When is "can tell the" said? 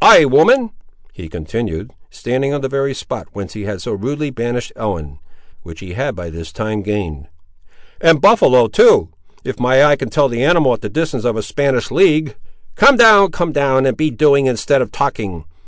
9.96-10.42